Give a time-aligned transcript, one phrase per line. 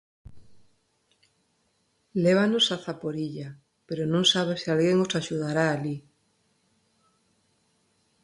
[2.23, 3.49] Lévanos a Zaporilla,
[3.87, 5.97] pero non sabe se alguén os axudará alí.